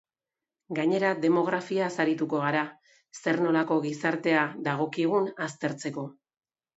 Gainera, 0.77 1.09
demografiaz 1.25 1.89
arituko 2.05 2.39
gara, 2.45 2.63
zer-nolako 3.19 3.77
gizartea 3.83 4.47
dagokigun 4.69 5.29
aztertzeko. 5.49 6.07